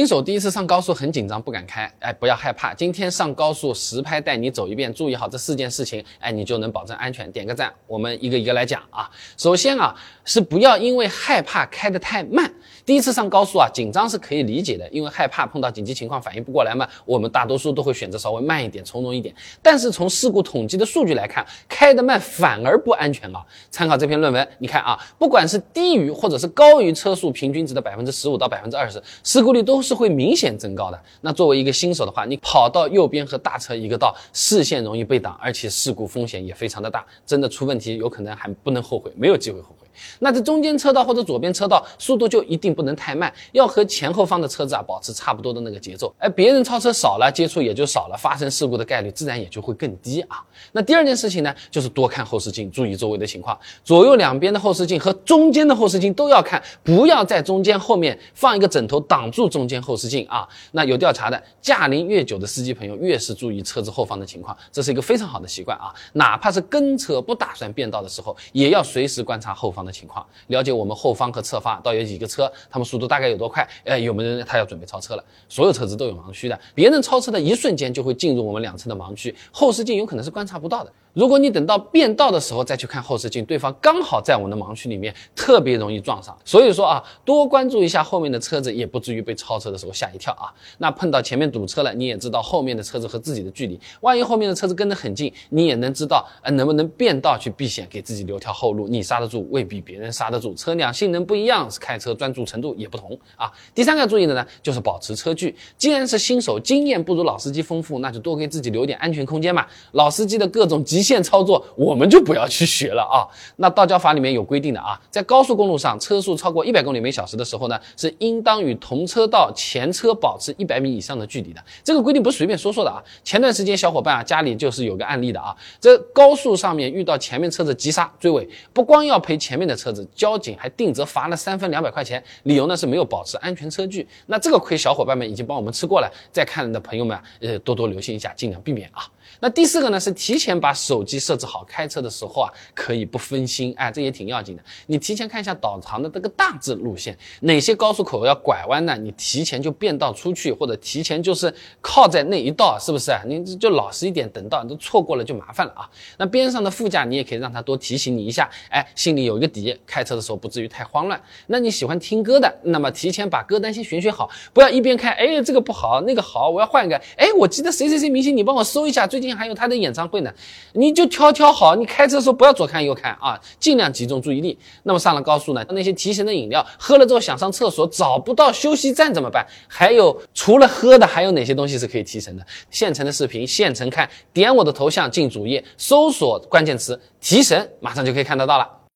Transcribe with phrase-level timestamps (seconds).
[0.00, 2.72] 新手第一次上高速很紧张，不敢开，哎，不要害怕。
[2.72, 7.30] 今天上高速实拍带你走一遍，注意好这四件事情，哎，你就能保证安全。
[7.32, 9.10] 点个赞，我们一个一个来讲啊。
[9.36, 9.94] 首先啊，
[10.24, 12.50] 是不要因为害怕开得太慢。
[12.86, 16.88] 第一次上高速啊，紧张是可以理解的，因为害怕碰到紧急情况反应不过来嘛。
[17.04, 19.34] 我们大多数都会选择稍微慢一点，从容一点。
[19.60, 23.44] 但是从事故统计的数据来看，开得慢反而不安全啊。
[23.70, 29.89] 参考这篇论文，你看啊，不管是低于或者是高于车速平均值的百分之十五到百分之二十，事故率都是。
[29.90, 31.02] 是会明显增高的。
[31.20, 37.04] 那作为一个新手的话，你跑到右边和大车一个道，视线容易被挡，而且事故风险也非常的大。
[37.26, 39.79] 真的出问题，有可能还不能后悔，没有机会后悔。
[40.18, 46.12] 那在中间车道或者左边车道，速度就一定不能太慢，要和前后方的车子啊保持差不多的那个节奏。
[46.18, 50.42] 而别人超车少了，接触也就少了，发生事故的概率自然也就会更低啊。
[50.72, 60.46] 那第二件事情呢，就是多看后视镜，注意周围的情况，左右两边的后视镜和中间的后视镜都要看，不要在中间后面放一个枕头挡住中间后视镜啊。
[60.72, 65.92] 那有调查的，驾龄越久的司机朋友越是注意车子后方的情况，这是一个非常好的习惯啊。
[66.12, 75.24] 哪怕是跟车不打算变道的时候，也要随时观察后方的情况，了解我们后方和侧方到底有几个车，他们速度大概有多快，哎，有没有人他要准备超车了？
[75.48, 80.92] 所有车子都有盲区的，别人超车的一瞬间就会进入我们两侧的盲区，后视镜有可能是观察不到的。
[81.12, 86.36] 如果你等到变道的时候再去看后视镜，对方刚好在我们的盲区里面，特别容易撞上。
[86.44, 90.54] 所以说啊，多关注一下后面的车子，也不至于被超车的时候吓一跳啊。
[90.78, 98.86] 那碰到前面堵车了，你也知道后面的车子和自己的距离，万一后面的车子跟得很近，你也能知道，呃，能不能变道去避险，给自己留条后路。
[98.86, 100.52] 你刹得住，未比别人刹得住。
[100.56, 103.48] 车辆性能不一样，开车专注程度也不同啊。
[103.72, 105.54] 第三个要注意的呢，就是保持车距。
[105.78, 109.64] 既然是新手，经验不如老司机丰富，那就多给自己留点安全空间嘛。
[109.92, 113.22] 老司机的各种极限操作，我们就不要去学了啊。
[113.56, 121.64] 那道交法里面有规定的啊，在高速公路上，车速超过一百公里每小时的时候呢，是应当与同车道前车保持一百米以上的距离的。
[121.84, 123.00] 这个规定不是随便说说的啊。
[123.22, 134.08] 前段时间小伙伴啊，家里就是有个案例的啊，这高速上面遇到前面车子急刹追尾，不光要赔前面的车子，交警还定责罚了三分两百块钱，理由呢是没有保持安全车距。
[134.26, 139.06] 那这个亏小伙伴们已经帮我们吃过了，在看的朋友们呃多多留心一下，尽量避免啊。
[139.38, 144.62] 那第四个呢是提前把手机设置好，开车的时候啊可以不分心，哎，这也挺要紧的。
[144.86, 148.96] 你提前看一下导航的这个大致路线，哪些高速口要拐弯呢？
[148.98, 153.12] 你提前就变道出去，或者提前就是靠在那一道，是不是？
[153.26, 155.88] 你就老实一点，等到你都错过了就麻烦了啊。
[156.18, 161.20] 那边上的副驾你也可以让他多提醒你一下，哎，心里有一个底，开车的时候不至于太慌乱。
[161.46, 167.00] 那你喜欢听歌的，那么提前把歌单先选选好，不要一边开，哎，这个不好，那个好，我要换一个。
[167.16, 170.32] 哎，我记得谁谁谁明星，你帮我搜一下最，最近还有他的演唱会呢，
[170.72, 171.76] 你就挑挑好。
[171.76, 174.58] 你开车的时候不要左看右看啊，尽量集中注意力。
[174.84, 179.46] 那么上了高速呢，那些提神的饮料喝了之后想上厕所找不到休息站怎么办？
[179.68, 182.42] 还有除了喝的，还有哪些东西是可以提神的？
[182.70, 188.79] 现成的视频现成看，点我的头像进主页，搜索关键词提神，马上就可以看得到了。